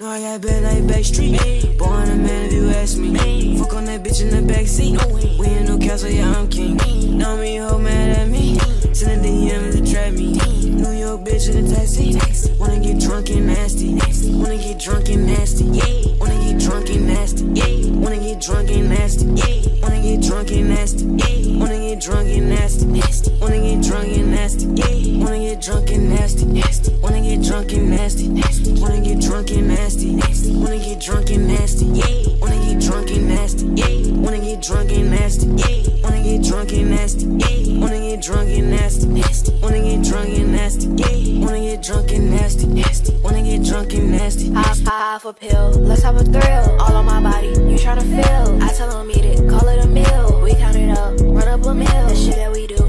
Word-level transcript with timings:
No, 0.00 0.06
I 0.06 0.20
got 0.20 0.42
bad 0.42 0.62
like 0.62 0.84
Backstreet. 0.84 1.76
Born 1.76 2.08
a 2.08 2.14
man 2.14 2.44
if 2.46 2.52
you 2.52 2.68
ask 2.70 2.96
me. 2.96 3.58
Fuck 3.58 3.74
on 3.74 3.84
that 3.86 4.04
bitch 4.04 4.20
in 4.22 4.30
the 4.30 4.52
backseat. 4.52 4.94
We 5.40 5.46
in 5.48 5.66
Newcastle, 5.66 6.08
yeah, 6.08 6.38
I'm 6.38 6.46
king. 6.48 6.76
Know 7.18 7.36
me, 7.36 7.56
hoe 7.56 7.78
mad 7.78 8.16
at 8.16 8.28
me. 8.28 8.60
Send 8.94 9.26
a 9.26 9.28
DM 9.28 9.72
to 9.72 9.92
trap 9.92 10.12
me. 10.12 10.34
New 10.70 10.92
York 10.92 11.22
bitch 11.22 11.50
in 11.50 11.66
a 11.66 11.74
taxi. 11.74 12.14
Wanna 12.60 12.78
get 12.78 13.00
drunk 13.00 13.30
and 13.30 13.48
nasty. 13.48 13.94
Wanna 14.38 14.58
get 14.58 14.78
drunk 14.78 15.08
and 15.08 15.26
nasty. 15.26 15.64
Yeah. 15.64 16.14
Wanna 16.20 16.38
get 16.38 16.60
drunk 16.60 16.90
and 16.90 17.06
nasty. 17.08 17.44
Yeah. 17.44 17.90
Wanna 17.98 18.18
get 18.20 18.40
drunk 18.40 18.70
and 18.70 18.88
nasty. 18.88 19.24
Yeah. 19.26 19.80
Wanna 19.82 20.00
get 20.00 20.22
drunk 20.22 20.52
and 20.52 20.68
nasty. 20.68 21.06
Yeah. 21.06 21.58
Wanna 21.58 21.80
get 21.82 22.00
drunk 22.00 22.28
and 22.30 22.48
nasty. 22.48 22.86
Wanna 23.40 23.58
get 23.58 23.82
drunk 23.82 24.16
and 24.16 24.30
nasty. 24.30 24.66
Yeah. 24.78 25.24
Wanna 25.24 25.38
get 25.40 25.60
drunk 25.60 25.90
and 25.90 26.08
nasty. 26.08 26.44
Nasty 26.44 26.94
drunk 27.58 27.72
and 27.72 27.90
nasty. 27.90 28.28
Wanna 28.80 29.00
get 29.00 29.20
drunk 29.20 29.50
and 29.50 29.66
nasty. 29.66 30.14
nasty. 30.14 30.54
Wanna 30.54 30.78
get 30.78 31.00
drunk 31.00 31.30
and 31.30 31.48
nasty. 31.48 31.86
Yeah. 31.86 32.36
Wanna 32.38 32.56
get 32.56 32.80
drunk 32.80 33.10
and 33.10 33.28
nasty. 33.28 33.66
Yeah. 33.74 34.12
Wanna 34.12 34.38
get 34.38 34.62
drunk 34.62 34.92
and 34.92 35.10
nasty. 35.10 35.46
Yeah. 35.46 36.02
Wanna 36.02 36.22
get 36.22 36.42
drunk 36.44 36.72
and 36.72 36.90
nasty. 36.90 37.26
Yeah. 37.26 37.80
Wanna 37.80 37.98
get 37.98 38.22
drunk 38.22 38.50
and 38.50 38.70
nasty. 38.70 39.06
nasty. 39.08 39.52
Wanna 39.60 39.80
get 39.80 40.04
drunk 40.04 40.38
and 40.38 40.52
nasty. 40.52 40.86
Yeah. 40.86 41.44
Wanna 41.44 41.60
get 41.60 41.82
drunk 41.82 42.12
and 42.12 42.30
nasty. 42.30 42.66
nasty. 42.68 43.14
Wanna 43.24 43.42
get 43.42 43.64
drunk 43.64 43.92
and 43.92 44.12
nasty. 44.12 44.52
Hop, 44.52 44.76
hop 44.86 45.24
a 45.24 45.32
pill. 45.32 45.70
Let's 45.80 46.02
have 46.02 46.16
a 46.16 46.24
thrill. 46.24 46.80
All 46.80 46.94
on 46.94 47.06
my 47.06 47.20
body. 47.20 47.48
You 47.48 47.76
tryna 47.76 48.06
feel? 48.06 48.62
I 48.62 48.72
tell 48.72 49.00
'em 49.00 49.10
eat 49.10 49.24
it. 49.24 49.48
Call 49.50 49.66
it 49.66 49.84
a 49.84 49.88
meal. 49.88 50.40
We 50.44 50.54
count 50.54 50.76
it 50.76 50.96
up. 50.96 51.18
Run 51.20 51.48
up 51.48 51.66
a 51.66 51.74
meal. 51.74 52.06
The 52.06 52.14
shit 52.14 52.36
that 52.36 52.52
we 52.52 52.68
do. 52.68 52.87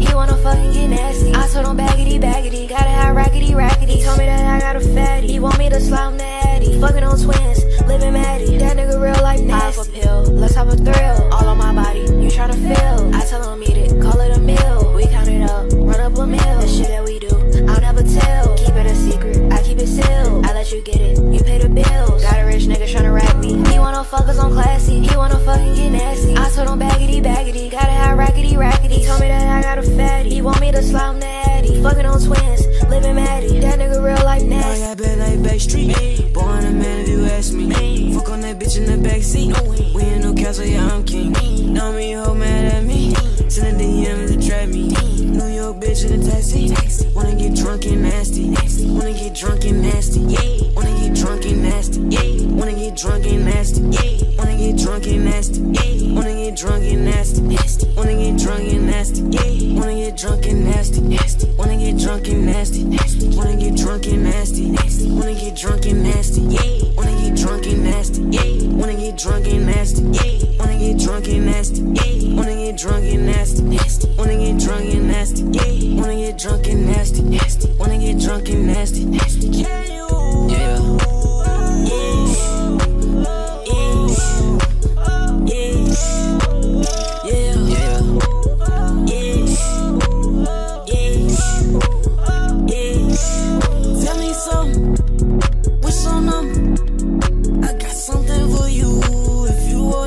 He 0.00 0.14
wanna 0.14 0.36
fucking 0.36 0.72
get 0.72 0.88
nasty. 0.88 1.34
I 1.34 1.48
told 1.48 1.66
him 1.66 1.76
baggity, 1.76 2.20
baggity, 2.20 2.68
gotta 2.68 2.90
have 2.90 3.16
rackety, 3.16 3.54
rackety. 3.54 3.94
He 3.96 4.02
told 4.02 4.18
me 4.18 4.26
that 4.26 4.56
I 4.56 4.60
got 4.60 4.76
a 4.76 4.80
fatty. 4.80 5.28
He 5.28 5.40
want 5.40 5.58
me 5.58 5.68
to 5.68 5.80
slide 5.80 6.08
him 6.08 6.18
the. 6.18 6.38
Fucking 6.80 7.02
on 7.02 7.18
twins, 7.18 7.67
like 35.58 35.68
Backstreet. 35.68 36.32
Born 36.32 36.64
a 36.64 36.70
man 36.70 37.00
if 37.00 37.08
you 37.08 37.24
ask 37.26 37.52
me. 37.52 38.14
Fuck 38.14 38.30
on 38.30 38.40
that 38.42 38.58
bitch 38.58 38.76
in 38.76 38.84
the 38.86 39.08
backseat. 39.08 39.94
We 39.94 40.02
in 40.02 40.22
no 40.22 40.32
castle, 40.32 40.64
yeah, 40.64 40.86
I'm 40.86 41.04
king. 41.04 41.32
Know 41.72 41.92
me, 41.92 42.12
hoe 42.12 42.34
mad 42.34 42.74
at 42.74 42.84
me. 42.84 43.14
Send 43.48 43.80
a 43.80 43.84
DM 43.84 44.28
to 44.28 44.46
trap 44.48 44.68
me. 44.68 44.88
New 45.24 45.46
York 45.46 45.78
bitch 45.78 46.04
in 46.08 46.20
the 46.20 46.30
taxi. 46.30 46.72
Wanna 47.14 47.34
get 47.34 47.56
drunk 47.56 47.86
and 47.86 48.02
nasty. 48.02 48.50
Wanna 48.50 49.12
get 49.12 49.34
drunk 49.34 49.64
and 49.64 49.82
nasty. 49.82 50.20
Yeah. 50.20 50.70
Wanna 50.74 50.94
get 50.94 51.14
drunk 51.16 51.44
and 51.46 51.62
nasty. 51.62 52.00
Yeah. 52.00 52.46
Wanna 52.54 52.74
get 52.74 52.96
drunk 52.96 53.26
and 53.26 53.44
nasty. 53.44 53.80
Yeah. 53.80 54.36
Wanna 54.36 54.56
get 54.56 54.76
drunk 54.76 55.06
and 55.06 55.24
nasty. 55.24 55.62
Wanna 56.12 56.34
get 56.34 56.56
drunk 56.56 56.84
and 56.84 57.04
nasty. 57.04 57.86
Wanna 57.96 58.14
get 58.14 58.38
drunk 58.38 58.72
and 58.72 58.86
nasty. 58.86 59.22
Get 59.22 59.47
nasty, 60.88 61.00
nasty. 61.00 61.46
Wanna 61.56 61.76
get 61.76 61.98
drunk 61.98 62.28
and 62.28 62.46
nasty, 62.46 62.84
nasty. 62.84 63.28
Wanna 63.36 63.56
get 63.56 63.76
drunk 63.76 64.06
and 64.06 64.24
nasty, 64.24 64.70
nasty. 64.70 65.10
Wanna 65.10 65.34
get 65.34 65.56
drunk 65.56 65.86
and 65.86 66.02
nasty, 66.02 66.40
yeah. 66.40 66.88
Wanna 66.96 67.12
get 67.12 67.36
drunk 67.36 67.66
and 67.66 67.84
nasty, 67.84 68.22
yeah. 68.22 68.68
Wanna 68.70 68.94
get 68.94 69.16
drunk 69.18 69.46
and 69.46 69.66
nasty, 69.66 70.02
yeah. 70.02 70.58
Wanna 70.58 70.78
get 70.78 70.98
drunk 70.98 71.28
and 71.28 71.46
nasty, 71.46 71.82
yeah. 71.82 72.36
Wanna 72.36 72.54
get 72.54 72.76
drunk 72.76 73.04
and 73.04 73.26
nasty, 73.26 73.62
nasty. 73.62 74.08
Wanna 74.16 74.36
get 74.36 74.58
drunk 74.58 74.94
and 74.94 75.08
nasty, 75.08 75.42
yeah. 75.42 76.00
Wanna 76.00 76.16
get 76.16 76.38
drunk 76.38 76.66
and 76.68 76.86
nasty, 76.86 77.22
nasty. 77.22 77.68
Wanna 77.78 77.98
get 77.98 78.18
drunk 78.18 78.48
and 78.48 78.66
nasty, 78.66 79.04
nasty. 79.04 79.37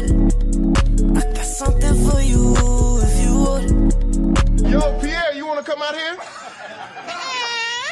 If 0.01 0.12
you 0.12 0.17
want 0.17 1.17
it. 1.17 1.17
I 1.17 1.34
got 1.34 1.45
something 1.45 2.09
for 2.09 2.22
you 2.22 2.56
if 3.01 3.22
you 3.23 3.34
want 3.35 4.63
it. 4.63 4.69
Yo, 4.69 5.00
Pierre, 5.00 5.34
you 5.34 5.45
wanna 5.45 5.63
come 5.63 5.81
out 5.81 5.95
here? 5.95 6.17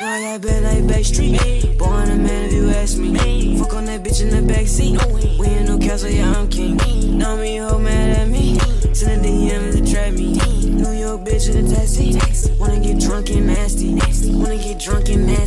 No, 0.02 0.08
I 0.08 0.22
got 0.22 0.42
bad 0.42 0.64
like 0.64 0.84
Backstreet. 0.86 1.78
Born 1.78 2.09
a 2.09 2.16
man 2.16 2.46
if 2.46 2.53
you 2.53 2.70
ask 2.70 2.97
me. 2.97 3.58
Fuck 3.58 3.74
on 3.74 3.86
that 3.86 4.03
bitch 4.03 4.22
in 4.22 4.30
the 4.30 4.53
backseat. 4.53 4.97
We 5.40 5.47
in 5.47 5.66
no 5.66 5.78
castle, 5.78 6.09
yeah, 6.09 6.31
I'm 6.31 6.47
king. 6.50 6.78
Know 7.18 7.36
me, 7.38 7.58
hoe 7.58 7.78
mad 7.80 8.18
at 8.18 8.28
me. 8.30 8.58
Send 8.94 9.26
a 9.26 9.30
DM 9.30 9.72
to 9.74 9.91
trap 9.91 10.14
me. 10.14 10.36
New 10.70 10.91
York 10.91 11.26
bitch 11.26 11.53
in 11.53 11.66
the 11.66 11.76
taxi. 11.76 12.18
Wanna 12.58 12.80
get 12.80 13.00
drunk 13.00 13.30
and 13.31 13.47
nasty. 13.47 13.96
Wanna 14.34 14.58
get 14.58 14.80
drunk 14.80 15.09
and 15.09 15.28
nasty. 15.28 15.39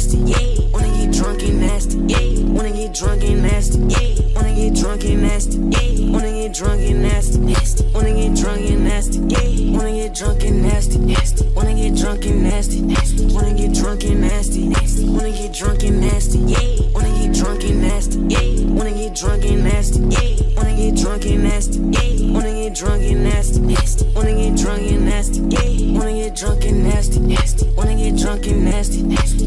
get 6.53 6.59
drunk 6.59 6.83
and 6.83 7.03
nasty, 7.03 7.39
nasty. 7.39 7.85
Wanna 7.95 8.13
get 8.13 8.35
drunk 8.37 8.71
and 8.71 8.85
nasty, 8.85 9.19
yeah. 9.21 9.77
Wanna 9.77 9.93
get 9.93 10.15
drunk 10.15 10.45
and 10.45 10.63
nasty, 10.63 10.99
nasty. 10.99 11.49
Wanna 11.55 11.75
get 11.75 11.97
drunk 11.97 12.25
and 12.27 12.43
nasty, 12.43 12.81
nasty. 12.83 13.27
Wanna 13.27 13.55
get 13.55 13.73
drunk 13.73 14.05
and 14.05 14.21
nasty, 14.21 14.67
nasty. 14.69 15.09
Wanna 15.09 15.31
get 15.33 15.53
drunk 15.55 15.83
and 15.83 16.01
nasty, 16.01 16.39
yeah. 16.39 16.59
Wanna 16.93 17.09
get 17.19 17.35
drunk 17.35 17.65
and 17.65 17.81
nasty, 17.81 18.19
yeah. 18.29 18.65
Wanna 18.67 18.93
get 18.93 19.15
drunk 19.15 19.45
and 19.45 19.65
nasty, 19.65 20.01
yeah. 20.01 20.55
Wanna 20.57 20.77
get 20.77 20.95
drunk 20.97 21.25
and 21.25 21.43
nasty, 21.43 21.79
yeah. 21.79 22.33
Wanna 22.33 22.53
get 22.53 22.75
drunk 22.75 23.03
and 23.03 23.25
nasty, 23.25 23.61
nasty. 23.61 24.07
Wanna 24.15 24.35
get 24.35 24.57
drunk 24.57 24.83
and 24.93 25.05
nasty, 25.07 25.41
yeah. 25.41 25.99
Wanna 25.99 26.13
get 26.13 26.37
drunk 26.37 26.65
and 26.65 26.85
nasty, 26.85 27.21
nasty. 27.21 27.69
Wanna 27.77 27.97
get 27.97 28.17
drunk 28.19 28.47
and 28.47 28.65
nasty, 28.65 29.03
nasty. 29.03 29.42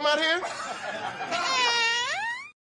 Come 0.00 0.06
out 0.06 0.18
here? 0.18 0.59